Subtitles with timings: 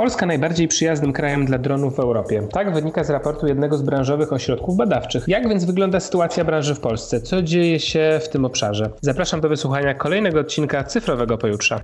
[0.00, 2.48] Polska najbardziej przyjaznym krajem dla dronów w Europie.
[2.52, 5.24] Tak wynika z raportu jednego z branżowych ośrodków badawczych.
[5.28, 7.20] Jak więc wygląda sytuacja branży w Polsce?
[7.20, 8.90] Co dzieje się w tym obszarze?
[9.00, 11.80] Zapraszam do wysłuchania kolejnego odcinka Cyfrowego Pojutrza.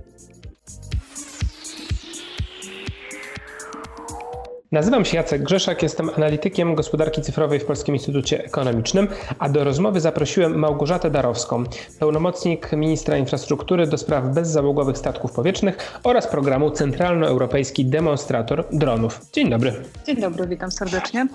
[4.71, 9.07] Nazywam się Jacek Grzeszak, jestem analitykiem gospodarki cyfrowej w Polskim Instytucie Ekonomicznym,
[9.39, 11.63] a do rozmowy zaprosiłem Małgorzatę Darowską,
[11.99, 19.21] pełnomocnik ministra infrastruktury do spraw bezzałogowych statków powietrznych oraz programu Centralnoeuropejski Demonstrator Dronów.
[19.33, 19.73] Dzień dobry.
[20.05, 21.27] Dzień dobry, witam serdecznie.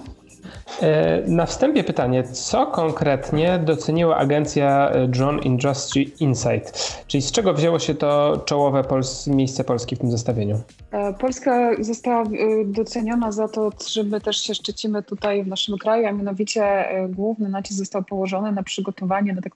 [0.82, 7.02] E, na wstępie pytanie, co konkretnie doceniła agencja e, Drone Industry Insight?
[7.06, 10.60] Czyli z czego wzięło się to czołowe Pols miejsce Polski w tym zestawieniu?
[10.90, 12.24] E, Polska została
[12.64, 17.48] doceniona za to, że my też się szczycimy tutaj w naszym kraju, a mianowicie główny
[17.48, 19.52] nacisk został położony na przygotowanie do tak,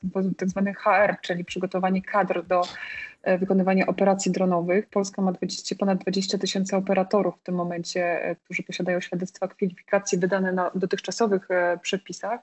[0.55, 2.63] tak HR, czyli przygotowanie kadr do
[3.27, 4.89] E, wykonywania operacji dronowych.
[4.89, 10.19] Polska ma 20, ponad 20 tysięcy operatorów w tym momencie, e, którzy posiadają świadectwa kwalifikacji
[10.19, 12.41] wydane na dotychczasowych e, przepisach.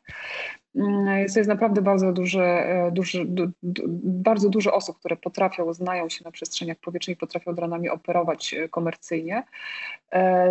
[0.76, 6.10] Mm, to jest naprawdę bardzo duże, duży, du, du, bardzo dużo osób, które potrafią, znają
[6.10, 9.44] się na przestrzeniach powietrznych, potrafią dronami operować komercyjnie.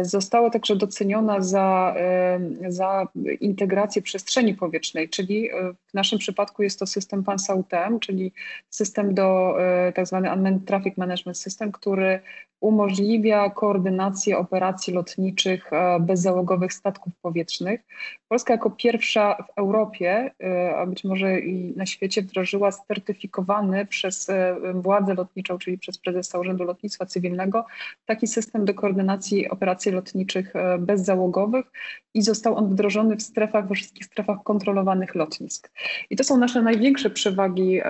[0.02, 1.94] Została także doceniona za,
[2.68, 3.08] za
[3.40, 5.50] integrację przestrzeni powietrznej, czyli
[5.86, 8.32] w naszym przypadku jest to system PANSA-UTM, czyli
[8.70, 9.56] system do
[9.94, 10.28] tak tzw.
[10.34, 12.20] Unmanned Traffic Management System, który
[12.62, 17.80] umożliwia koordynację operacji lotniczych e, bezzałogowych statków powietrznych.
[18.32, 24.30] Polska jako pierwsza w Europie, e, a być może i na świecie, wdrożyła certyfikowany przez
[24.30, 27.66] e, władzę lotniczą, czyli przez prezesa Urzędu Lotnictwa Cywilnego,
[28.06, 31.66] taki system do koordynacji operacji lotniczych bezzałogowych
[32.14, 35.70] i został on wdrożony w strefach, we wszystkich strefach kontrolowanych lotnisk.
[36.10, 37.80] I to są nasze największe przewagi,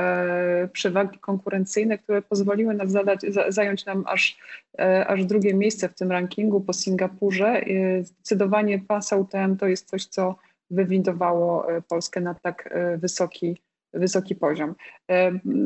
[0.72, 4.38] przewagi konkurencyjne, które pozwoliły nas zadać, zająć nam aż
[4.78, 7.46] E, aż drugie miejsce w tym rankingu po Singapurze.
[7.46, 10.31] E, zdecydowanie pasa UTM to jest coś, co
[10.72, 14.74] wywindowało e, Polskę na tak wysoki, wysoki poziom.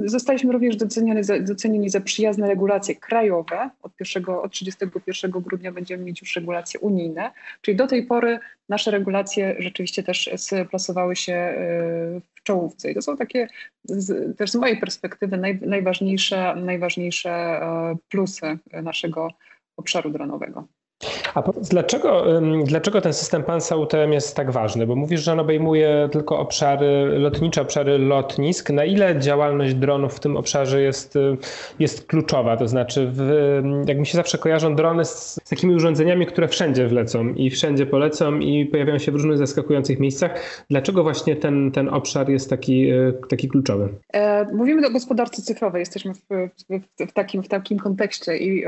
[0.05, 3.71] Zostaliśmy również docenieni za, docenieni za przyjazne regulacje krajowe.
[3.83, 8.91] Od, 1, od 31 grudnia będziemy mieć już regulacje unijne, czyli do tej pory nasze
[8.91, 10.31] regulacje rzeczywiście też
[10.71, 11.55] plasowały się
[12.47, 12.91] czołówce.
[12.91, 13.49] I to są takie,
[13.85, 19.29] z, też z mojej perspektywy, naj, najważniejsze, najważniejsze e, plusy naszego
[19.77, 20.69] obszaru dronowego.
[21.35, 22.25] A dlaczego,
[22.65, 24.87] dlaczego ten system PANSA UTM jest tak ważny?
[24.87, 28.71] Bo mówisz, że on obejmuje tylko obszary lotnicze, obszary lotnisk.
[28.71, 31.37] Na ile działalność dronów w tym obszarze jest, y,
[31.79, 32.57] jest kluczowa?
[32.57, 36.89] To znaczy, w, jak mi się zawsze kojarzą drony z, z takimi urządzeniami, które wszędzie
[36.89, 40.65] wlecą i wszędzie polecą i pojawiają się w różnych zaskakujących miejscach.
[40.71, 43.89] Dlaczego właśnie ten, ten obszar jest taki, y, taki kluczowy?
[44.13, 48.65] E, mówimy o gospodarce cyfrowej, jesteśmy w, w, w, takim, w takim kontekście i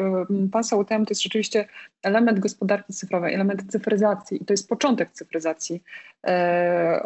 [0.52, 1.68] PANSA UTM to jest rzeczywiście
[2.02, 5.82] element gospodarki cyfrowej, element cyfryzacji i to jest początek cyfryzacji,
[6.26, 7.00] e,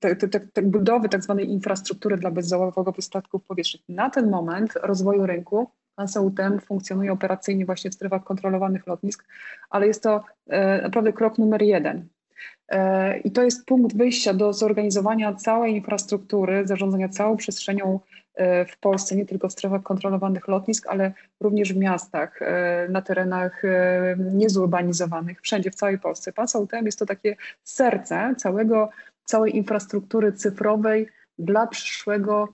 [0.00, 3.82] te, te, te budowy tak zwanej infrastruktury dla bezzałogowych statków powietrznych.
[3.88, 9.24] Na ten moment rozwoju rynku Hansa UTM funkcjonuje operacyjnie właśnie w strefach kontrolowanych lotnisk,
[9.70, 12.08] ale jest to e, naprawdę krok numer jeden.
[12.68, 18.00] E, I to jest punkt wyjścia do zorganizowania całej infrastruktury, zarządzania całą przestrzenią
[18.34, 22.40] E, w Polsce, nie tylko w strefach kontrolowanych lotnisk, ale również w miastach,
[22.88, 23.62] na terenach
[24.18, 26.32] niezurbanizowanych, wszędzie w całej Polsce.
[26.32, 28.90] Pan UTM jest to takie serce całego,
[29.24, 32.48] całej infrastruktury cyfrowej dla przyszłego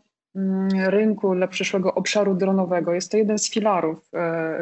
[0.86, 2.94] rynku dla przyszłego obszaru dronowego.
[2.94, 4.58] Jest to jeden z filarów, e, e,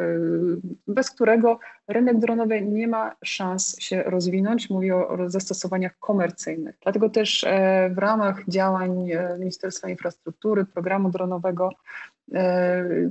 [0.87, 4.69] bez którego rynek dronowy nie ma szans się rozwinąć.
[4.69, 6.75] Mówię o zastosowaniach komercyjnych.
[6.83, 11.69] Dlatego też e, w ramach działań Ministerstwa Infrastruktury, programu dronowego,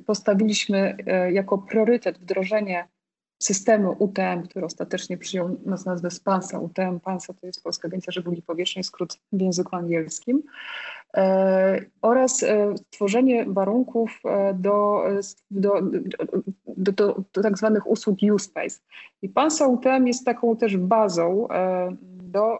[0.07, 0.97] postawiliśmy
[1.33, 2.89] jako priorytet wdrożenie
[3.39, 6.59] systemu UTM, który ostatecznie przyjął nas nazwę SPANSA.
[6.59, 10.43] UTM, PANSA to jest Polska Agencja Żeglugi Powietrznej, skrót w języku angielskim.
[11.17, 15.05] E, oraz e, stworzenie warunków e, do,
[15.51, 15.83] do,
[16.67, 18.81] do, do, do tak zwanych usług U-Space.
[19.23, 21.49] I PANSA UTM jest taką też bazą
[22.23, 22.59] do,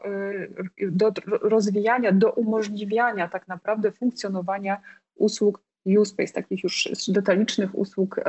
[0.91, 1.13] do
[1.43, 4.81] rozwijania, do umożliwiania tak naprawdę funkcjonowania
[5.17, 8.21] usług U-Space, takich już detalicznych usług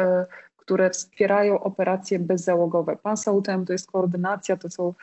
[0.58, 2.98] które wspierają operacje bezzałogowe.
[3.04, 4.94] PANSA UTM to jest koordynacja, to są,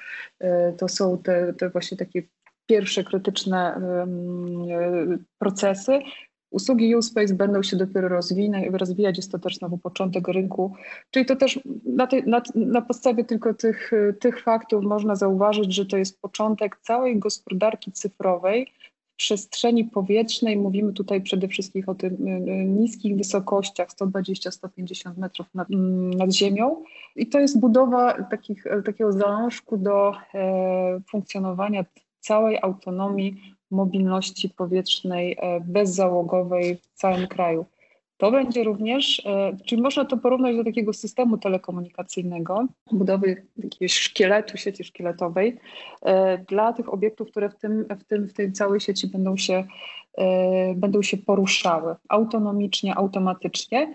[0.79, 2.23] to są te, te właśnie takie
[2.66, 3.80] pierwsze krytyczne
[5.38, 6.00] procesy.
[6.50, 8.08] Usługi USpace będą się dopiero
[8.70, 10.74] rozwijać, jest to też znowu początek rynku,
[11.10, 13.90] czyli to też na, tej, na, na, podstawie tylko tych,
[14.20, 18.72] tych faktów można zauważyć, że to jest początek całej gospodarki cyfrowej
[19.16, 20.56] przestrzeni powietrznej.
[20.56, 22.12] Mówimy tutaj przede wszystkim o tych
[22.66, 25.68] niskich wysokościach 120-150 metrów nad,
[26.16, 26.82] nad, ziemią.
[27.16, 31.84] I to jest budowa takich, takiego zalążku do e, funkcjonowania
[32.26, 37.67] całej autonomii mobilności powietrznej e, bezzałogowej w całym kraju.
[38.16, 44.56] To będzie również, e, czyli można to porównać do takiego systemu telekomunikacyjnego, budowy jakiegoś szkieletu,
[44.56, 45.56] sieci szkieletowej
[46.02, 49.64] e, dla tych obiektów, które w, tym, w, tym, w tej całej sieci będą się,
[50.76, 53.94] będą się poruszały autonomicznie, automatycznie.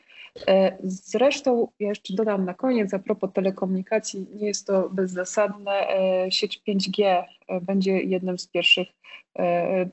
[0.84, 5.88] Zresztą ja jeszcze dodam na koniec, a propos telekomunikacji, nie jest to bezzasadne,
[6.30, 7.24] sieć 5G
[7.62, 8.88] będzie jednym z pierwszych,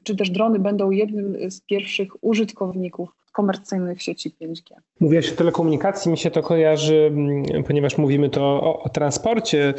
[0.02, 4.75] czy też drony będą jednym z pierwszych użytkowników komercyjnych sieci 5G.
[5.00, 9.75] Mówiłaś o telekomunikacji, mi się to kojarzy, mm, ponieważ mówimy to o, o transporcie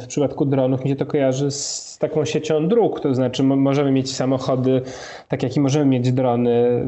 [0.00, 4.16] w przypadku dronów, mi się to kojarzy z taką siecią dróg, to znaczy możemy mieć
[4.16, 4.82] samochody,
[5.28, 6.84] tak jak i możemy mieć drony,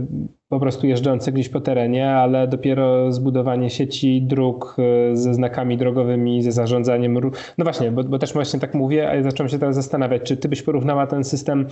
[0.53, 6.43] po prostu jeżdżące gdzieś po terenie, ale dopiero zbudowanie sieci dróg e, ze znakami drogowymi,
[6.43, 7.15] ze zarządzaniem.
[7.59, 10.37] No właśnie, bo, bo też właśnie tak mówię, a ja zacząłem się teraz zastanawiać, czy
[10.37, 11.67] ty byś porównała ten system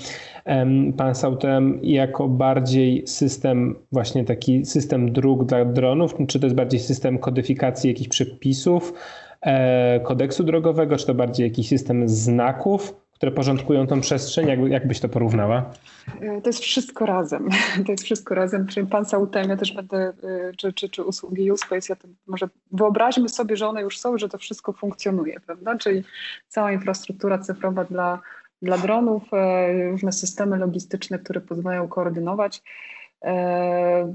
[0.47, 6.81] um, Pansautem jako bardziej system, właśnie taki system dróg dla dronów, czy to jest bardziej
[6.81, 8.93] system kodyfikacji jakichś przepisów,
[9.43, 13.10] e, kodeksu drogowego, czy to bardziej jakiś system znaków?
[13.21, 14.49] Które porządkują tą przestrzeń?
[14.49, 15.71] Jak, jak byś to porównała?
[16.43, 17.49] To jest wszystko razem.
[17.87, 18.67] To jest wszystko razem.
[18.67, 22.49] Czyli pan Sautem, ja też będę, y, czy, czy, czy usługi Uspace, ja to może
[22.73, 25.79] wyobraźmy sobie, że one już są, że to wszystko funkcjonuje, prawda?
[25.79, 26.05] Czyli
[26.49, 28.21] cała infrastruktura cyfrowa dla,
[28.63, 32.63] dla dronów, e, różne systemy logistyczne, które pozwalają koordynować
[33.25, 34.15] e,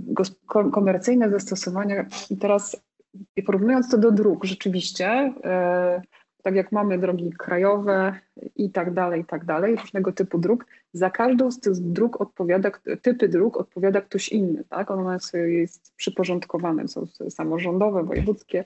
[0.72, 2.06] komercyjne zastosowania.
[2.30, 2.78] I teraz
[3.46, 6.02] porównując to do dróg, rzeczywiście e,
[6.46, 8.20] tak jak mamy drogi krajowe
[8.56, 12.72] i tak dalej, i tak dalej, różnego typu dróg, za każdą z tych dróg odpowiada,
[13.02, 14.92] typy dróg odpowiada ktoś inny, tak?
[14.92, 18.66] One jest przyporządkowane, są samorządowe, wojewódzkie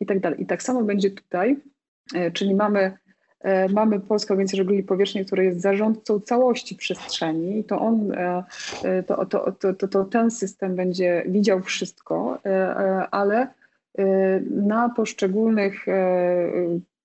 [0.00, 0.42] i tak dalej.
[0.42, 1.56] I tak samo będzie tutaj,
[2.14, 2.96] e, czyli mamy
[3.40, 8.44] e, Mamy Polską Agencję Żeglugi Powietrznej, która jest zarządcą całości przestrzeni, to on, e,
[9.06, 12.38] to, to, to, to, to ten system będzie widział wszystko,
[13.10, 13.48] ale
[14.50, 15.86] na poszczególnych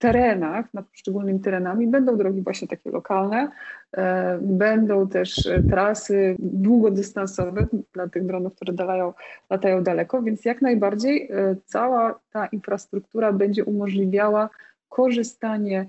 [0.04, 3.50] terenach, nad poszczególnymi terenami będą drogi właśnie takie lokalne,
[3.92, 9.14] e, będą też e, trasy długodystansowe dla tych dronów, które dalają,
[9.50, 14.50] latają daleko, więc jak najbardziej e, cała ta infrastruktura będzie umożliwiała
[14.90, 15.86] korzystanie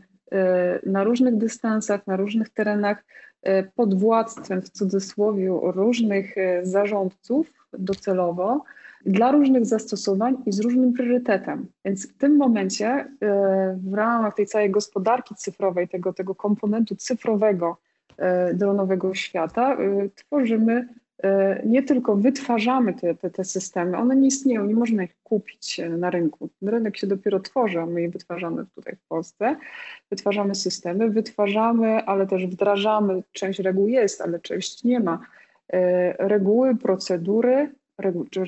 [0.86, 3.04] na różnych dystansach, na różnych terenach
[3.74, 8.64] pod władztwem w cudzysłowie różnych zarządców docelowo,
[9.06, 11.66] dla różnych zastosowań i z różnym priorytetem.
[11.84, 13.08] Więc w tym momencie e,
[13.84, 17.76] w ramach tej całej gospodarki cyfrowej, tego, tego komponentu cyfrowego
[18.16, 20.88] e, dronowego świata, e, tworzymy,
[21.66, 26.10] nie tylko wytwarzamy te, te, te systemy, one nie istnieją, nie można ich kupić na
[26.10, 26.48] rynku.
[26.62, 29.56] Rynek się dopiero tworzy, a my je wytwarzamy tutaj w Polsce.
[30.10, 35.18] Wytwarzamy systemy, wytwarzamy, ale też wdrażamy, część reguł jest, ale część nie ma.
[36.18, 37.72] Reguły, procedury,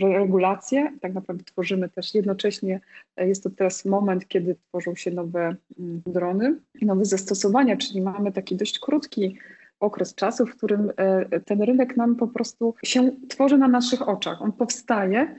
[0.00, 0.92] regulacje.
[1.00, 2.80] Tak naprawdę tworzymy też jednocześnie,
[3.16, 8.32] e, jest to teraz moment, kiedy tworzą się nowe mm, drony, nowe zastosowania, czyli mamy
[8.32, 9.38] taki dość krótki
[9.80, 14.42] okres czasu, w którym e, ten rynek nam po prostu się tworzy na naszych oczach.
[14.42, 15.38] On powstaje,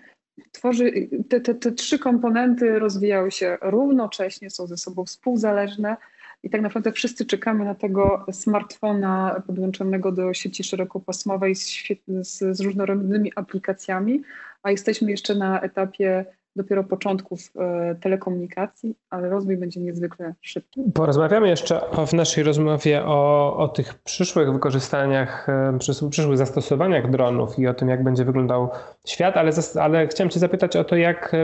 [0.52, 0.92] tworzy,
[1.30, 5.98] te, te, te trzy komponenty rozwijają się równocześnie, są ze sobą współzależne
[6.44, 11.84] i tak naprawdę wszyscy czekamy na tego smartfona podłączonego do sieci szerokopasmowej z,
[12.22, 14.22] z, z różnorodnymi aplikacjami,
[14.64, 16.26] a jesteśmy jeszcze na etapie
[16.58, 20.84] dopiero początków e, telekomunikacji, ale rozwój będzie niezwykle szybki.
[20.94, 27.68] Porozmawiamy jeszcze w naszej rozmowie o, o tych przyszłych wykorzystaniach, e, przyszłych zastosowaniach dronów i
[27.68, 28.70] o tym, jak będzie wyglądał
[29.06, 31.36] świat, ale, ale chciałem Cię zapytać o to, jak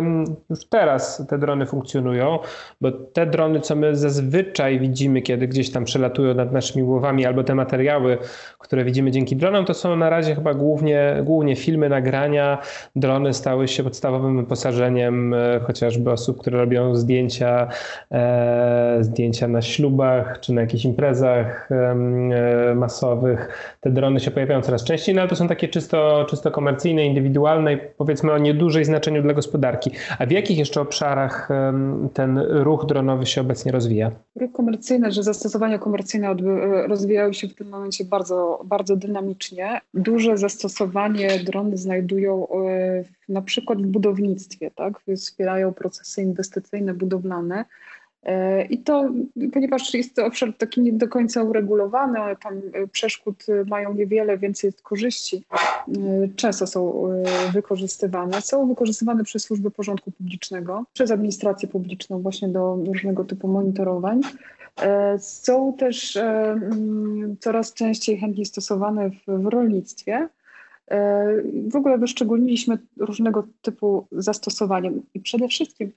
[0.49, 2.39] już teraz te drony funkcjonują,
[2.81, 7.43] bo te drony, co my zazwyczaj widzimy, kiedy gdzieś tam przelatują nad naszymi głowami, albo
[7.43, 8.17] te materiały,
[8.59, 12.57] które widzimy dzięki dronom, to są na razie chyba głównie, głównie filmy, nagrania.
[12.95, 17.67] Drony stały się podstawowym wyposażeniem E, chociażby osób, które robią zdjęcia,
[18.11, 21.95] e, zdjęcia na ślubach czy na jakichś imprezach e,
[22.75, 23.49] masowych.
[23.81, 27.77] Te drony się pojawiają coraz częściej, no ale to są takie czysto, czysto komercyjne, indywidualne
[27.77, 29.91] powiedzmy o niedużej znaczeniu dla gospodarki.
[30.19, 31.49] A w jakich jeszcze obszarach
[32.13, 34.11] ten ruch dronowy się obecnie rozwija?
[34.35, 36.35] Ruch komercyjny, że zastosowania komercyjne
[36.87, 39.81] rozwijają się w tym momencie bardzo, bardzo dynamicznie.
[39.93, 42.47] Duże zastosowanie drony znajdują
[43.29, 44.92] na przykład w budownictwie, tak?
[45.17, 47.65] Wspierają procesy inwestycyjne, budowlane.
[48.23, 49.09] E, I to,
[49.53, 54.37] ponieważ jest to obszar taki nie do końca uregulowany, ale tam e, przeszkód mają niewiele,
[54.37, 55.43] więc jest korzyści,
[56.35, 57.09] często są
[57.53, 58.41] wykorzystywane.
[58.41, 64.21] Są wykorzystywane przez służby porządku publicznego, przez administrację publiczną właśnie do różnego typu monitorowań.
[65.19, 70.29] Są też mm, coraz częściej chętnie stosowane w rolnictwie.
[71.71, 75.91] W ogóle wyszczególniliśmy różnego typu zastosowania i przede wszystkim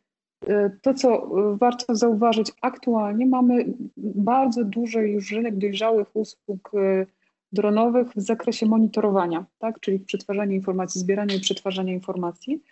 [0.46, 3.64] e, to, co warto zauważyć, aktualnie mamy
[3.96, 7.06] bardzo duży już rynek dojrzałych usług e,
[7.52, 9.80] dronowych w zakresie monitorowania, tak?
[9.80, 12.62] czyli przetwarzania informacji, zbierania i przetwarzania informacji.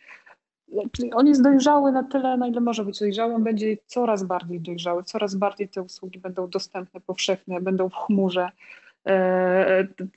[0.92, 4.61] Czyli on jest dojrzały na tyle, na ile może być dojrzały, on będzie coraz bardziej
[4.61, 8.84] dojrzały, coraz bardziej te usługi będą dostępne, powszechne, będą w chmurze, E,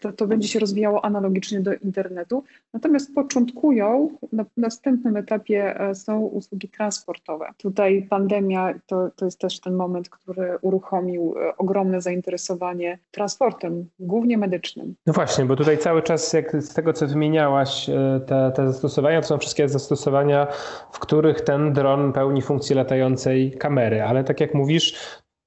[0.02, 2.44] to, to, będzie się rozwijało analogicznie do internetu.
[2.74, 7.50] Natomiast początkują, na następnym etapie e, są usługi transportowe.
[7.58, 14.38] Tutaj pandemia to, to jest też ten moment, który uruchomił e, ogromne zainteresowanie transportem, głównie
[14.38, 14.96] medycznym.
[15.06, 17.90] No właśnie, bo tutaj cały czas, jak z tego co wymieniałaś,
[18.28, 20.48] te, te zastosowania to są wszystkie zastosowania,
[20.92, 24.96] w których ten dron pełni funkcję latającej kamery, ale tak jak mówisz,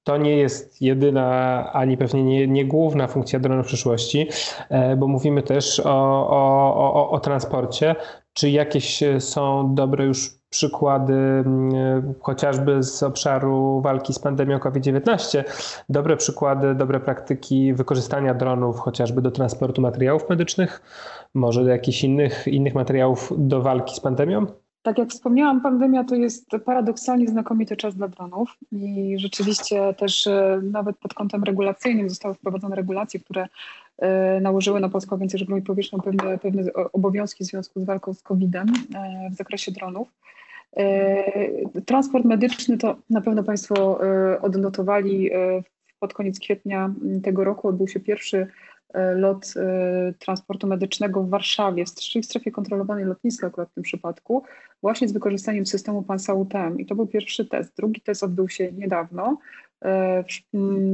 [0.05, 4.29] to nie jest jedyna, ani pewnie nie, nie główna funkcja dronu w przyszłości,
[4.69, 7.97] e, bo mówimy też o, o, o, o transporcie.
[8.33, 15.45] Czy jakieś są dobre już przykłady, mm, chociażby z obszaru walki z pandemią COVID-19,
[15.89, 20.83] dobre przykłady, dobre praktyki wykorzystania dronów chociażby do transportu materiałów medycznych,
[21.35, 24.47] może do jakichś innych, innych materiałów do walki z pandemią?
[24.83, 30.61] Tak jak wspomniałam, pandemia to jest paradoksalnie znakomity czas dla dronów i rzeczywiście też e,
[30.63, 33.49] nawet pod kątem regulacyjnym zostały wprowadzone regulacje, które
[33.99, 38.23] e, nałożyły na Polską Agencję Żeglugi Powietrznej pewne, pewne obowiązki w związku z walką z
[38.23, 40.09] COVID-em e, w zakresie dronów.
[41.87, 44.01] Transport medyczny to na pewno Państwo
[44.43, 45.31] odnotowali
[46.01, 48.47] pod koniec kwietnia tego roku odbył się pierwszy
[49.15, 54.43] lot e, transportu medycznego w Warszawie, w strefie kontrolowanej lotniska akurat w tym przypadku,
[54.83, 56.79] właśnie z wykorzystaniem systemu PanSA-UTM.
[56.79, 57.77] I to był pierwszy test.
[57.77, 59.39] Drugi test odbył się niedawno
[59.70, 59.70] E,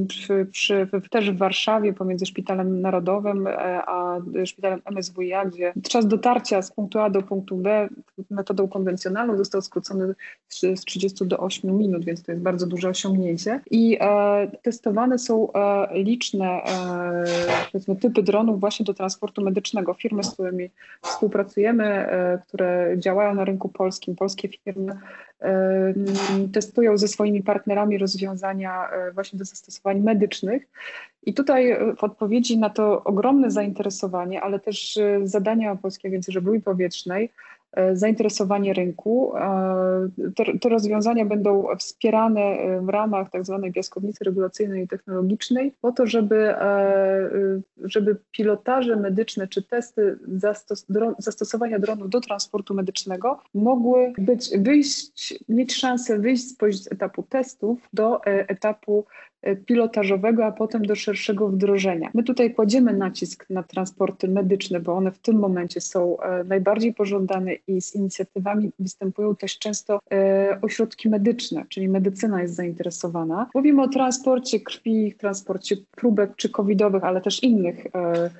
[0.08, 6.62] przy, przy, też w Warszawie pomiędzy Szpitalem Narodowym e, a Szpitalem MSWiA, gdzie czas dotarcia
[6.62, 7.88] z punktu A do punktu B
[8.30, 10.14] metodą konwencjonalną został skrócony
[10.48, 13.60] z 30 do 8 minut, więc to jest bardzo duże osiągnięcie.
[13.70, 16.62] I e, testowane są e, liczne
[17.84, 19.94] e, typy dronów właśnie do transportu medycznego.
[19.94, 20.70] Firmy, z którymi
[21.02, 24.98] współpracujemy, e, które działają na rynku polskim, polskie firmy,
[26.52, 30.62] testują ze swoimi partnerami rozwiązania e, właśnie do zastosowań medycznych.
[31.22, 36.32] I tutaj e, w odpowiedzi na to ogromne zainteresowanie, ale też e, zadania Polskiej Agencji
[36.32, 37.32] Żeglugi Powietrznej,
[37.92, 39.36] zainteresowanie rynku.
[39.36, 45.72] E, te, te, rozwiązania będą wspierane e, w ramach tak zwanej piaskownicy regulacyjnej i technologicznej
[45.80, 46.54] po to, żeby,
[47.84, 50.86] żeby pilotaże medyczne czy testy zastos,
[51.18, 58.24] zastosowania dronów do transportu medycznego mogły być, wyjść, mieć szansę wyjść z etapu testów do
[58.24, 59.04] etapu
[59.35, 59.35] E,
[59.66, 62.10] pilotażowego, a potem do szerszego wdrożenia.
[62.14, 66.94] My tutaj kładziemy nacisk na transporty medyczne, bo one w tym momencie są e, najbardziej
[66.94, 73.50] pożądane i z inicjatywami występują też często e, ośrodki medyczne, czyli medycyna jest zainteresowana.
[73.54, 78.30] Mówimy o transporcie krwi, transporcie próbek czy covidowych, ale też innych E,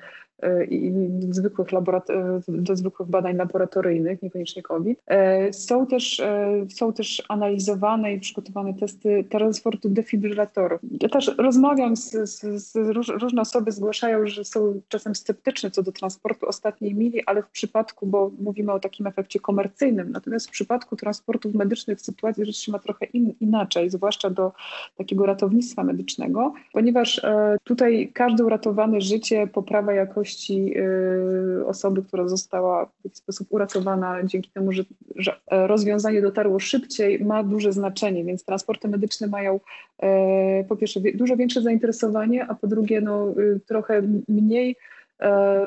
[0.69, 0.93] i
[1.29, 4.99] zwykłych e, do zwykłych badań laboratoryjnych, niekoniecznie COVID.
[5.07, 6.21] E, są też,
[6.69, 10.81] są też analizowane i przygotowane testy transportu defibrylatorów.
[11.01, 12.75] Ja też rozmawiam z, z, z
[13.21, 18.07] różne osoby zgłaszają, że są czasem sceptyczne co do transportu ostatniej mili, ale w przypadku,
[18.07, 22.79] bo mówimy o takim efekcie komercyjnym, natomiast w przypadku transportów medycznych sytuacja rzecz się ma
[22.79, 24.51] trochę in, inaczej, zwłaszcza do
[24.97, 27.21] takiego ratownictwa medycznego, ponieważ
[27.63, 34.23] tutaj każde uratowane życie, poprawa jakości jakości y, osoby, która została w jakiś sposób uratowana
[34.23, 34.83] dzięki temu, że,
[35.15, 39.59] że e, rozwiązanie dotarło szybciej, ma duże znaczenie, więc transporty medyczne mają
[39.99, 44.75] e, po pierwsze dużo większe zainteresowanie, a po drugie no, y, trochę mniej
[45.19, 45.65] e,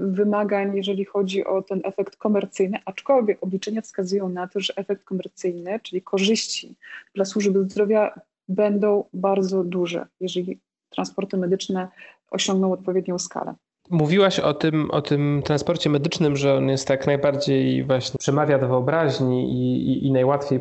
[0.00, 5.80] wymagań, jeżeli chodzi o ten efekt komercyjny, aczkolwiek obliczenia wskazują na to, że efekt komercyjny,
[5.82, 6.74] czyli korzyści
[7.14, 10.58] dla służby zdrowia będą bardzo duże, jeżeli
[10.90, 11.88] transporty medyczne
[12.30, 13.54] osiągną odpowiednią skalę.
[13.90, 18.68] Mówiłaś o tym, o tym transporcie medycznym, że on jest tak najbardziej właśnie przemawia do
[18.68, 20.60] wyobraźni i, i, i najłatwiej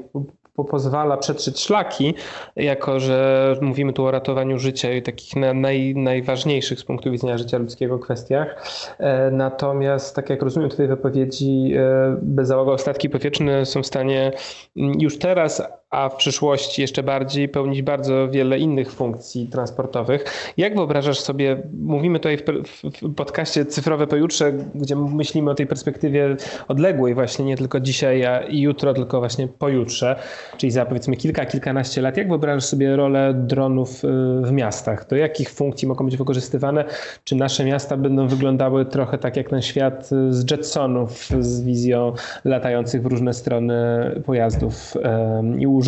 [0.55, 2.13] po, pozwala przetrzeć szlaki,
[2.55, 7.37] jako że mówimy tu o ratowaniu życia i takich na, naj, najważniejszych z punktu widzenia
[7.37, 8.63] życia ludzkiego kwestiach.
[8.97, 14.31] E, natomiast, tak jak rozumiem tutaj wypowiedzi, e, bezzałogowe statki powietrzne są w stanie
[14.75, 20.51] już teraz a w przyszłości jeszcze bardziej pełnić bardzo wiele innych funkcji transportowych.
[20.57, 22.43] Jak wyobrażasz sobie, mówimy tutaj w,
[23.01, 26.35] w podcaście Cyfrowe Pojutrze, gdzie myślimy o tej perspektywie
[26.67, 30.15] odległej właśnie, nie tylko dzisiaj i jutro, tylko właśnie pojutrze,
[30.57, 32.17] czyli za powiedzmy kilka, kilkanaście lat.
[32.17, 34.07] Jak wyobrażasz sobie rolę dronów y,
[34.41, 35.07] w miastach?
[35.07, 36.85] Do jakich funkcji mogą być wykorzystywane?
[37.23, 42.13] Czy nasze miasta będą wyglądały trochę tak jak ten świat z Jetsonów, z wizją
[42.45, 43.75] latających w różne strony
[44.25, 44.93] pojazdów
[45.59, 45.78] i urządzeń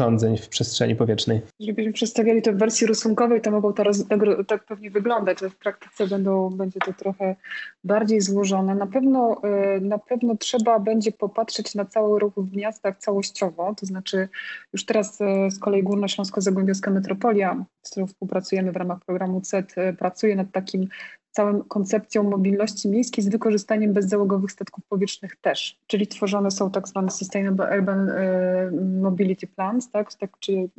[0.41, 1.41] w przestrzeni powietrznej?
[1.59, 5.55] Gdybyśmy przedstawiali to w wersji rysunkowej, to mogą teraz tak, tak pewnie wyglądać, że w
[5.55, 7.35] praktyce będą, będzie to trochę
[7.83, 8.75] bardziej złożone.
[8.75, 9.41] Na pewno,
[9.77, 14.29] y, na pewno trzeba będzie popatrzeć na cały ruch w miastach całościowo, to znaczy
[14.73, 20.35] już teraz y, z kolei Górnośląsko-Zagłębiowska Metropolia, z którą współpracujemy w ramach programu CET, pracuje
[20.35, 20.87] nad takim
[21.31, 27.11] całą koncepcją mobilności miejskiej z wykorzystaniem bezzałogowych statków powietrznych też, czyli tworzone są tak zwane
[27.11, 28.71] Sustainable Urban e,
[29.01, 30.69] Mobility Plans, tak, tak czyli e,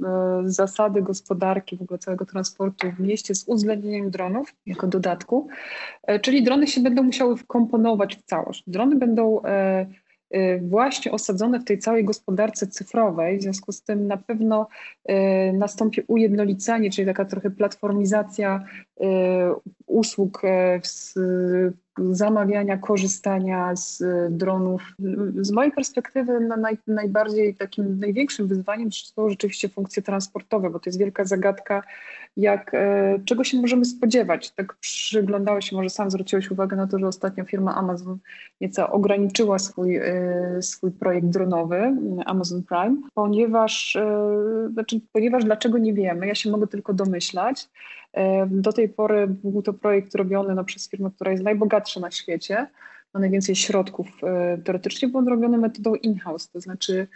[0.45, 5.49] zasady gospodarki w ogóle całego transportu w mieście z uwzględnieniem dronów jako dodatku,
[6.03, 8.65] e, czyli drony się będą musiały wkomponować w całość.
[8.67, 9.43] Drony będą
[10.63, 13.39] właśnie osadzone w tej całej gospodarce cyfrowej.
[13.39, 14.67] W związku z tym na pewno
[15.11, 18.65] y, nastąpi ujednolicanie, czyli taka trochę platformizacja
[19.01, 19.05] y,
[19.87, 20.43] usług
[21.99, 24.83] zamawiania, korzystania z dronów.
[25.41, 30.91] Z mojej perspektywy na naj, najbardziej takim największym wyzwaniem są rzeczywiście funkcje transportowe, bo to
[30.91, 31.83] jest wielka zagadka,
[32.37, 34.51] jak, e, czego się możemy spodziewać.
[34.51, 38.19] Tak przyglądałeś się, może sam zwróciłeś uwagę na to, że ostatnio firma Amazon
[38.61, 41.97] nieco ograniczyła swój, e, swój projekt dronowy,
[42.27, 47.69] Amazon Prime, ponieważ, e, znaczy, ponieważ dlaczego nie wiemy, ja się mogę tylko domyślać.
[48.47, 52.67] Do tej pory był to projekt robiony no, przez firmę, która jest najbogatsza na świecie,
[53.15, 54.07] ma najwięcej środków.
[54.65, 57.07] Teoretycznie był on robiony metodą in-house, to znaczy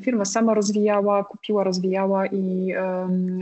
[0.00, 2.74] firma sama rozwijała, kupiła, rozwijała i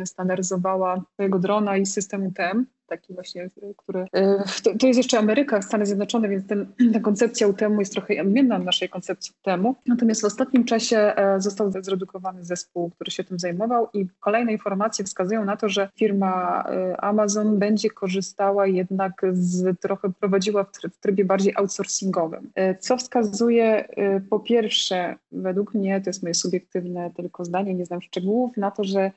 [0.05, 4.07] standaryzowała swojego drona i system UTM taki właśnie, który...
[4.13, 8.21] E, to, to jest jeszcze Ameryka, Stany Zjednoczone, więc ten, ta koncepcja UTM jest trochę
[8.21, 9.67] odmienna od naszej koncepcji UTM.
[9.87, 15.05] Natomiast w ostatnim czasie e, został zredukowany zespół, który się tym zajmował i kolejne informacje
[15.05, 21.25] wskazują na to, że firma e, Amazon będzie korzystała jednak z, trochę prowadziła w trybie
[21.25, 23.89] bardziej outsourcingowym, co wskazuje
[24.31, 28.85] po pierwsze, według mnie, to jest moje subiektywne tylko zdanie, nie znam szczegółów, na to,
[28.85, 29.11] że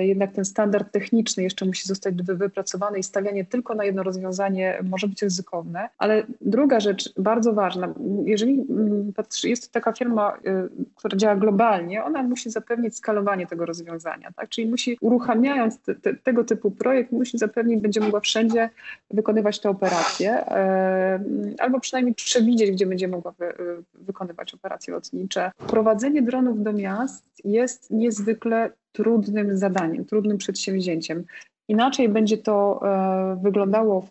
[0.00, 4.78] jednak ten standard techniczny jeszcze musi zostać wypracowany wypracowane i stawianie tylko na jedno rozwiązanie
[4.82, 5.88] może być ryzykowne.
[5.98, 9.12] Ale druga rzecz, bardzo ważna, jeżeli mm,
[9.44, 14.48] jest to taka firma, y, która działa globalnie, ona musi zapewnić skalowanie tego rozwiązania, tak?
[14.48, 18.70] czyli musi uruchamiając te, te, tego typu projekt, musi zapewnić, będzie mogła wszędzie
[19.10, 21.20] wykonywać te operacje, e,
[21.58, 23.54] albo przynajmniej przewidzieć, gdzie będzie mogła wy, y,
[23.94, 25.52] wykonywać operacje lotnicze.
[25.66, 31.24] Prowadzenie dronów do miast jest niezwykle trudnym zadaniem, trudnym przedsięwzięciem.
[31.68, 34.10] Inaczej będzie to e, wyglądało w,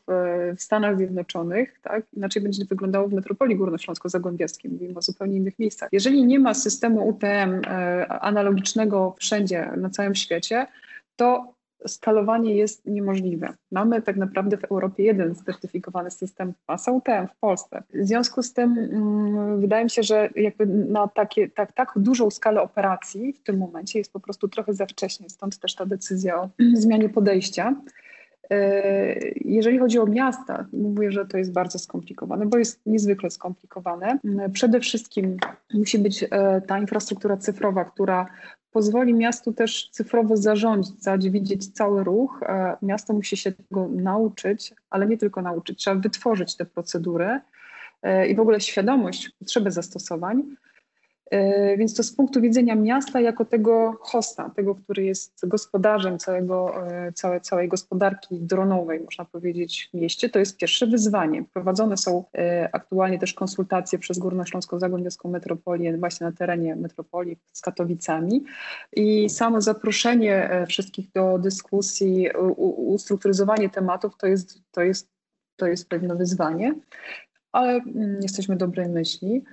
[0.57, 2.05] w, Stanach Zjednoczonych, tak?
[2.13, 5.89] inaczej będzie to wyglądało w metropolii górnośląsko-zagłębiowskiej, mówimy o zupełnie innych miejscach.
[5.91, 10.67] Jeżeli nie ma systemu UTM e, analogicznego wszędzie na całym świecie,
[11.15, 11.53] to
[11.88, 13.54] skalowanie jest niemożliwe.
[13.72, 17.84] Mamy tak naprawdę w Europie jeden certyfikowany system pasa UTM w Polsce.
[17.93, 22.30] W związku z tym um, wydaje mi się, że jakby na takie, tak, tak dużą
[22.30, 26.41] skalę operacji w tym momencie jest po prostu trochę za wcześnie, stąd też ta decyzja
[26.41, 27.76] o zmianie podejścia.
[28.50, 34.19] E, jeżeli chodzi o miasta, mówię, że to jest bardzo skomplikowane, bo jest niezwykle skomplikowane.
[34.54, 35.38] Przede wszystkim
[35.74, 38.26] musi być e, ta infrastruktura cyfrowa, która
[38.73, 42.43] pozwoli miastu też cyfrowo zarządzać, widzieć cały ruch.
[42.43, 47.39] E, miasto musi się tego nauczyć, ale nie tylko nauczyć, trzeba wytworzyć te procedury
[48.01, 50.43] e, i w ogóle świadomość potrzeby zastosowań.
[51.34, 56.88] E, więc to z punktu widzenia miasta jako tego hosta, tego, który jest gospodarzem całego,
[56.88, 61.43] e, całej, całej gospodarki dronowej, można powiedzieć, w mieście, to jest pierwsze wyzwanie.
[61.54, 68.43] Prowadzone są e, aktualnie też konsultacje przez Górnośląską-Zagłębiowską Metropolię właśnie na terenie metropolii z Katowicami.
[68.96, 72.30] I samo zaproszenie wszystkich do dyskusji,
[72.78, 75.10] ustrukturyzowanie tematów to jest, to jest,
[75.56, 76.74] to jest pewne wyzwanie,
[77.52, 79.43] ale mm, jesteśmy dobrej myśli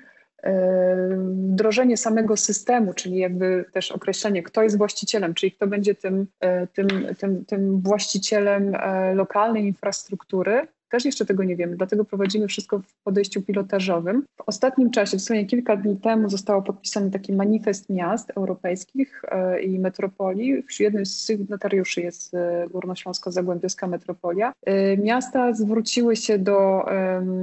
[1.16, 6.66] wdrożenie samego systemu, czyli jakby też określenie, kto jest właścicielem, czyli kto będzie tym, e,
[6.66, 12.79] tym, tym, tym właścicielem e, lokalnej infrastruktury, też jeszcze tego nie wiemy, dlatego prowadzimy wszystko
[12.79, 14.24] w podejściu pilotażowym.
[14.37, 19.62] W ostatnim czasie, w sumie kilka dni temu, został podpisany taki manifest miast europejskich e,
[19.62, 20.64] i metropolii.
[20.81, 24.53] Jednym z sygnatariuszy jest e, Górnośląsko-Zagłębiowska Metropolia.
[24.62, 26.85] E, miasta zwróciły się do,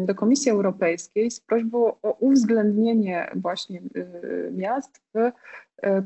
[0.06, 3.82] do Komisji Europejskiej z prośbą o uwzględnienie właśnie
[4.52, 5.32] miast w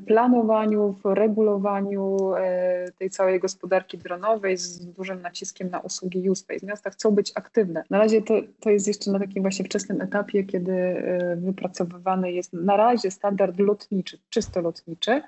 [0.07, 6.65] planowaniu, w regulowaniu e, tej całej gospodarki dronowej z dużym naciskiem na usługi USpace.
[6.65, 7.83] Miasta chcą być aktywne.
[7.89, 11.03] Na razie to, to jest jeszcze na takim właśnie wczesnym etapie, kiedy
[11.37, 15.21] wypracowywany jest na razie standard lotniczy, czysto lotniczy,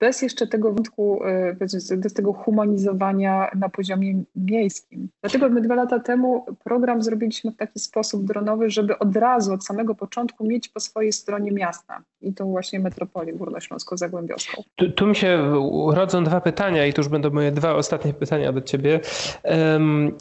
[0.00, 5.08] bez jeszcze tego wątku, e, bez tego humanizowania na poziomie miejskim.
[5.20, 9.64] Dlatego my dwa lata temu program zrobiliśmy w taki sposób dronowy, żeby od razu, od
[9.64, 14.62] samego początku mieć po swojej stronie miasta i to właśnie metropolię górnośląsko-zagłębiowską.
[14.76, 15.52] Tu, tu, mi się
[15.90, 19.00] rodzą dwa pytania i to już będą moje dwa ostatnie pytania do ciebie.
[19.44, 20.16] Um,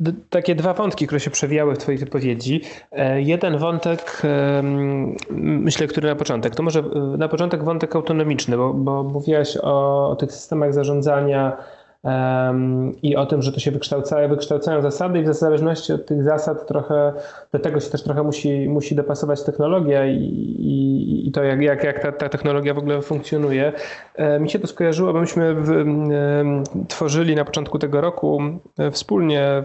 [0.00, 2.60] d, takie dwa wątki, które się przewijały w twojej wypowiedzi.
[2.92, 4.22] E, jeden wątek,
[5.40, 10.08] myślę, który na początek, to może e, na początek wątek autonomiczny, bo, bo mówiłaś o,
[10.10, 11.56] o tych systemach zarządzania
[13.02, 16.66] i o tym, że to się wykształcają, wykształcają zasady i w zależności od tych zasad
[16.66, 17.12] trochę,
[17.52, 21.84] do tego się też trochę musi, musi dopasować technologia i, i, i to jak, jak,
[21.84, 23.72] jak ta, ta, technologia w ogóle funkcjonuje.
[24.14, 25.84] E, mi się to skojarzyło, bo myśmy w,
[26.88, 28.40] tworzyli na początku tego roku
[28.78, 29.62] e, wspólnie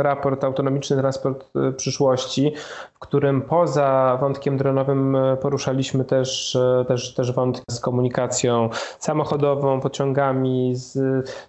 [0.00, 2.52] raport Autonomiczny Transport e, Przyszłości,
[2.94, 8.68] w którym poza wątkiem dronowym poruszaliśmy też, też, też wątki z komunikacją
[8.98, 10.98] samochodową, pociągami, z,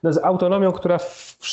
[0.03, 0.97] no z autonomią, która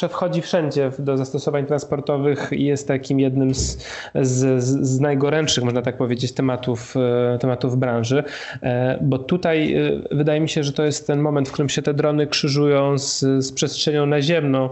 [0.08, 5.96] wchodzi wszędzie do zastosowań transportowych i jest takim jednym z, z, z najgorętszych, można tak
[5.96, 8.24] powiedzieć, tematów, e, tematów branży.
[8.62, 11.82] E, bo tutaj e, wydaje mi się, że to jest ten moment, w którym się
[11.82, 14.68] te drony krzyżują z, z przestrzenią naziemną,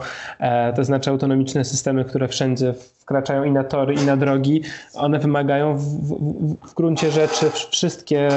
[0.77, 2.75] to znaczy autonomiczne systemy, które wszędzie
[3.11, 4.63] wkraczają i na tory, i na drogi.
[4.95, 8.29] One wymagają w, w, w gruncie rzeczy wszystkie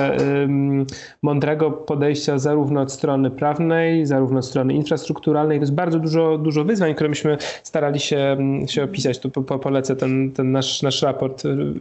[1.21, 5.52] mądrego podejścia zarówno od strony prawnej, zarówno od strony infrastrukturalnej.
[5.59, 8.37] To jest bardzo dużo, dużo wyzwań, które myśmy starali się,
[8.67, 9.19] się opisać.
[9.19, 11.73] Tu po, polecę ten, ten nasz, nasz raport y,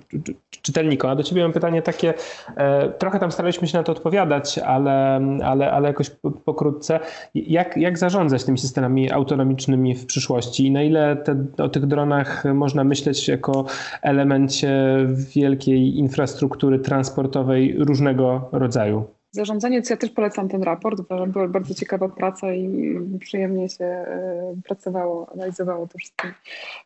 [0.62, 1.10] czytelnikom.
[1.10, 2.14] A do ciebie mam pytanie takie,
[2.56, 6.10] e, trochę tam staraliśmy się na to odpowiadać, ale, ale, ale jakoś
[6.44, 7.00] pokrótce.
[7.34, 12.44] Jak, jak zarządzać tymi systemami autonomicznymi w przyszłości i na ile te, o tych dronach
[12.54, 13.64] można myśleć jako
[14.02, 14.96] elemencie
[15.34, 19.04] wielkiej infrastruktury transportowej różnego rodzaju.
[19.32, 24.54] Zarządzanie, ja też polecam ten raport, uważam, była bardzo ciekawa praca i przyjemnie się e,
[24.64, 26.34] pracowało, analizowało te wszystkie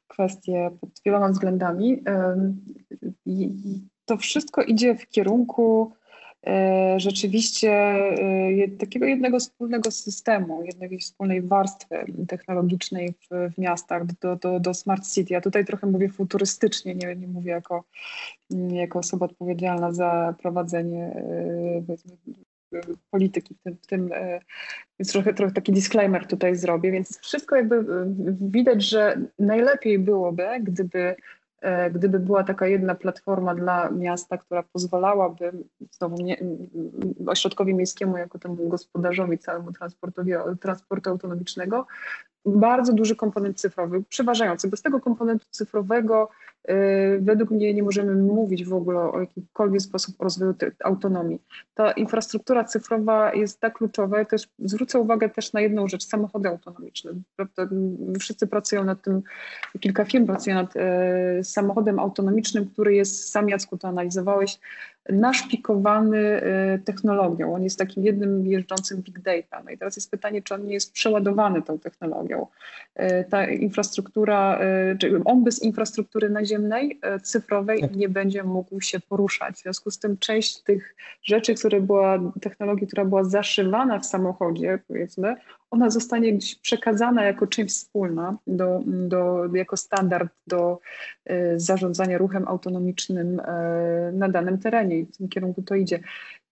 [0.09, 2.03] kwestie pod wieloma względami.
[3.27, 3.51] I
[4.05, 6.06] to wszystko idzie w kierunku E,
[6.97, 11.97] rzeczywiście e, takiego jednego wspólnego systemu, jednej wspólnej warstwy
[12.29, 15.35] technologicznej w, w miastach do, do, do, Smart City.
[15.35, 17.85] Ja tutaj trochę mówię futurystycznie, nie, nie mówię jako,
[18.71, 22.81] jako osoba odpowiedzialna za prowadzenie e,
[23.11, 24.11] polityki w tym, w tym
[24.99, 27.85] więc trochę, trochę taki disclaimer tutaj zrobię, więc wszystko jakby
[28.41, 31.17] widać, że najlepiej byłoby, gdyby E,
[31.93, 35.53] gdyby była taka jedna platforma dla miasta, która pozwalałaby
[35.91, 36.37] znowu nie,
[37.27, 41.87] ośrodkowi miejskiemu, jako temu gospodarzowi całemu transportowi, transportu autonomicznego,
[42.47, 44.69] bardzo duży komponent cyfrowy, przeważający.
[44.69, 46.29] Bez tego komponentu cyfrowego
[46.69, 46.75] yy,
[47.21, 50.55] według mnie nie możemy mówić w ogóle o jakimkolwiek sposób rozwoju
[50.85, 51.43] autonomii.
[51.75, 54.19] Ta infrastruktura cyfrowa jest tak kluczowa.
[54.19, 57.13] Ja też zwrócę uwagę też na jedną rzecz, samochody autonomiczne.
[58.21, 59.23] Wszyscy pracują nad tym,
[59.81, 64.59] kilka firm pracuje nad yy, samochodem autonomicznym, który jest, sam Jacku to analizowałeś,
[65.09, 66.43] naszpikowany
[66.75, 67.55] y, technologią.
[67.55, 69.63] On jest takim jednym jeżdżącym big data.
[69.65, 72.47] No i teraz jest pytanie, czy on nie jest przeładowany tą technologią.
[73.01, 74.61] Y, ta infrastruktura,
[74.93, 77.97] y, czy on bez infrastruktury naziemnej, cyfrowej tak.
[77.97, 79.55] nie będzie mógł się poruszać.
[79.55, 84.79] W związku z tym część tych rzeczy, które była, technologii, która była zaszywana w samochodzie,
[84.89, 85.37] powiedzmy,
[85.71, 90.81] ona zostanie gdzieś przekazana jako część wspólna, do, do, jako standard do
[91.31, 93.43] y, zarządzania ruchem autonomicznym y,
[94.13, 96.01] na danym terenie i w tym kierunku to idzie.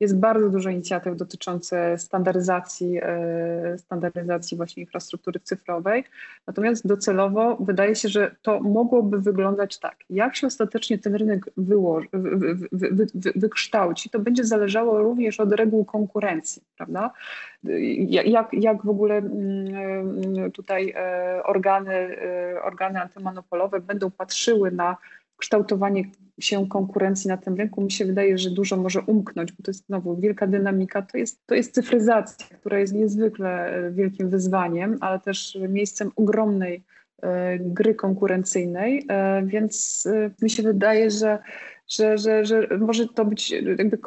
[0.00, 6.04] Jest bardzo dużo inicjatyw dotyczących standaryzacji, e, standaryzacji właśnie infrastruktury cyfrowej.
[6.46, 9.96] Natomiast docelowo wydaje się, że to mogłoby wyglądać tak.
[10.11, 15.52] Jak się ostatecznie ten rynek wyłoży, wy, wy, wy, wykształci, to będzie zależało również od
[15.52, 17.11] reguł konkurencji, prawda?
[18.09, 24.96] Jak, jak w ogóle mm, tutaj e, organy, e, organy antymonopolowe będą patrzyły na
[25.37, 26.05] kształtowanie
[26.40, 29.87] się konkurencji na tym rynku, mi się wydaje, że dużo może umknąć, bo to jest
[29.87, 35.20] znowu wielka dynamika, to jest, to jest cyfryzacja, która jest niezwykle e, wielkim wyzwaniem, ale
[35.20, 36.85] też miejscem ogromnej
[37.23, 40.09] e, gry konkurencyjnej, e, więc
[40.42, 41.38] mi się wydaje, że
[41.88, 43.99] że, że, że może to być, jakby,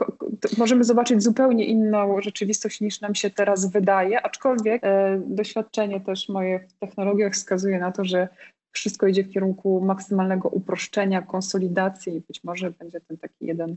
[0.58, 4.82] możemy zobaczyć zupełnie inną rzeczywistość niż nam się teraz wydaje, aczkolwiek
[5.20, 8.28] doświadczenie też moje w technologiach wskazuje na to, że
[8.72, 13.76] wszystko idzie w kierunku maksymalnego uproszczenia, konsolidacji i być może będzie ten taki jeden,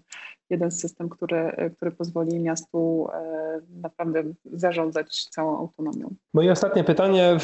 [0.51, 4.23] jeden system, który, który pozwoli miastu e, naprawdę
[4.53, 6.15] zarządzać całą autonomią.
[6.35, 7.37] Moje ostatnie pytanie,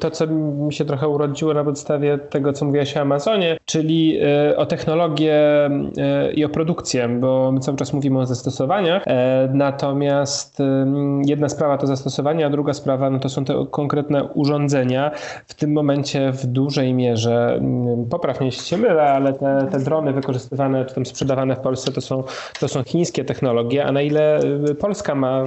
[0.00, 4.56] to co mi się trochę urodziło na podstawie tego, co mówiłaś o Amazonie, czyli e,
[4.56, 9.04] o technologię e, i o produkcję, bo my cały czas mówimy o zastosowaniach,
[9.54, 10.58] natomiast
[11.26, 15.10] jedna sprawa to zastosowanie, a druga sprawa no to są te konkretne urządzenia.
[15.46, 17.60] W tym momencie w dużej mierze,
[18.10, 22.00] poprawnie jeśli się mylę, ale te, te drony wykorzystywane czy tam sprzedawane w Polsce to
[22.00, 22.24] są,
[22.60, 24.40] to są chińskie technologie, a na ile
[24.78, 25.44] Polska ma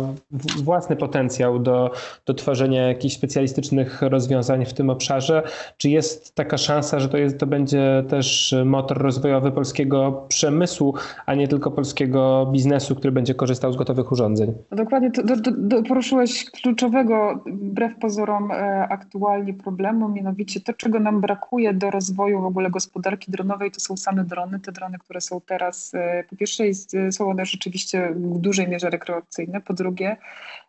[0.63, 1.91] własny potencjał do,
[2.25, 5.43] do tworzenia jakichś specjalistycznych rozwiązań w tym obszarze,
[5.77, 10.93] czy jest taka szansa, że to, jest, to będzie też motor rozwojowy polskiego przemysłu,
[11.25, 14.53] a nie tylko polskiego biznesu, który będzie korzystał z gotowych urządzeń?
[14.71, 20.99] No dokładnie, to, do, do, poruszyłeś kluczowego, wbrew pozorom e, aktualnie problemu, mianowicie to, czego
[20.99, 24.60] nam brakuje do rozwoju w ogóle gospodarki dronowej, to są same drony.
[24.60, 28.89] Te drony, które są teraz, e, po pierwsze jest, są one rzeczywiście w dużej mierze
[28.89, 30.17] rekreacyjne, po drugie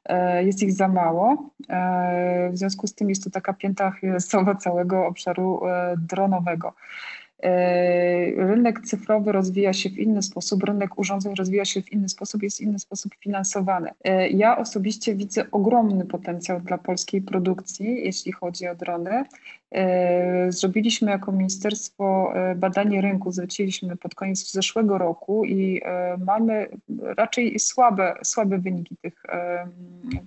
[0.04, 1.50] e, jest ich za mało.
[2.50, 5.60] W związku z tym jest to taka pięta chysowa całego obszaru
[5.98, 6.72] dronowego.
[7.42, 12.42] E, rynek cyfrowy rozwija się w inny sposób, rynek urządzeń rozwija się w inny sposób,
[12.42, 13.90] jest w inny sposób finansowany.
[14.04, 19.24] E, ja osobiście widzę ogromny potencjał dla polskiej produkcji, jeśli chodzi o drony.
[19.74, 25.80] E, zrobiliśmy jako ministerstwo badanie rynku, zleciliśmy pod koniec zeszłego roku i
[26.26, 26.68] mamy
[27.16, 29.22] raczej słabe, słabe wyniki tych,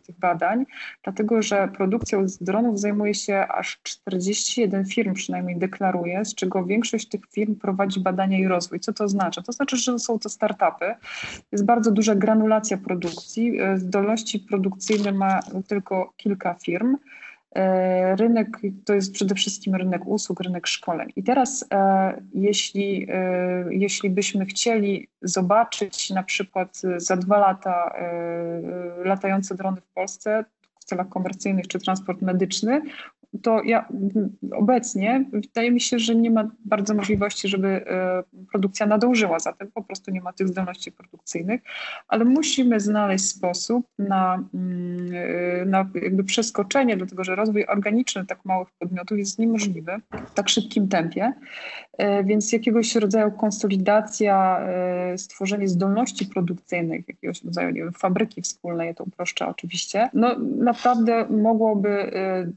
[0.06, 0.66] tych badań,
[1.04, 7.22] dlatego że produkcją dronów zajmuje się aż 41 firm, przynajmniej deklaruje, z czego większość tych
[7.32, 8.80] firm prowadzi badania i rozwój.
[8.80, 9.42] Co to oznacza?
[9.42, 10.96] To znaczy, że są to startupy.
[11.52, 13.60] Jest bardzo duża granulacja produkcji.
[13.62, 16.98] E, zdolności produkcyjne ma tylko kilka firm.
[17.56, 18.48] E, rynek
[18.86, 21.10] to jest przede wszystkim rynek usług, rynek szkoleń.
[21.16, 23.08] I teraz, e, jeśli,
[23.70, 27.94] jeśli byśmy chcieli zobaczyć na przykład za dwa lata
[29.04, 30.46] latające drony w Polsce,
[30.80, 32.82] w celach komercyjnych czy transport medyczny,
[33.44, 33.88] to ja
[34.52, 39.72] obecnie wydaje mi się, że nie ma bardzo możliwości, żeby e, produkcja nadążyła za tym,
[39.72, 41.62] po prostu nie ma tych zdolności produkcyjnych,
[42.08, 48.46] ale musimy znaleźć sposób na, mm, e, na jakby przeskoczenie, dlatego że rozwój organiczny tak
[48.46, 49.92] małych podmiotów jest niemożliwy
[50.28, 51.34] w tak szybkim tempie,
[52.24, 54.68] więc jakiegoś rodzaju konsolidacja,
[55.18, 62.12] stworzenie zdolności produkcyjnych, jakiegoś rodzaju nie wiem, fabryki wspólnej, to uproszczę oczywiście, no naprawdę mogłoby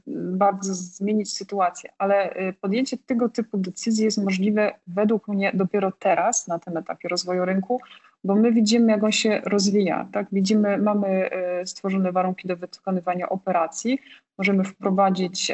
[0.07, 6.59] bardzo zmienić sytuację, ale podjęcie tego typu decyzji jest możliwe według mnie dopiero teraz, na
[6.59, 7.79] tym etapie rozwoju rynku,
[8.23, 10.07] bo my widzimy, jak on się rozwija.
[10.11, 10.27] Tak?
[10.31, 11.29] Widzimy, mamy
[11.61, 13.99] y, stworzone warunki do wykonywania operacji,
[14.37, 15.51] możemy wprowadzić,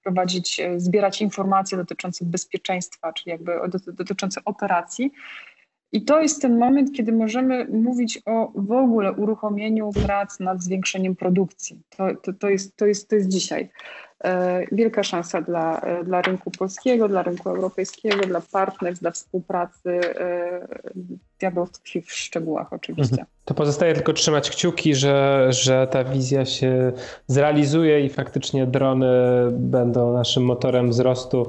[0.00, 3.52] wprowadzić y, zbierać informacje dotyczące bezpieczeństwa, czyli jakby
[3.92, 5.12] dotyczące operacji.
[5.92, 11.16] I to jest ten moment, kiedy możemy mówić o w ogóle uruchomieniu prac nad zwiększeniem
[11.16, 11.82] produkcji.
[11.96, 13.70] To, to, to, jest, to, jest, to jest dzisiaj.
[14.24, 20.00] E, wielka szansa dla, e, dla rynku polskiego, dla rynku europejskiego, dla partnerstw, dla współpracy.
[20.20, 20.66] E,
[21.40, 23.12] diabeł tkwi w szczegółach oczywiście.
[23.12, 23.26] Mhm.
[23.44, 26.92] To pozostaje tylko trzymać kciuki, że, że ta wizja się
[27.26, 29.06] zrealizuje i faktycznie drony
[29.50, 31.46] będą naszym motorem wzrostu,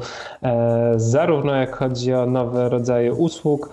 [0.95, 3.69] zarówno jak chodzi o nowe rodzaje usług,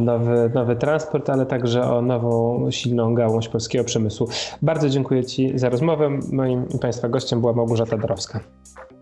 [0.00, 4.28] nowy, nowy transport, ale także o nową, silną gałąź polskiego przemysłu.
[4.62, 6.10] Bardzo dziękuję Ci za rozmowę.
[6.32, 8.40] Moim i Państwa gościem była Małgorzata Dorowska.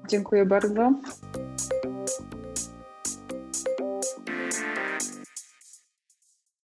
[0.08, 0.92] Dziękuję bardzo.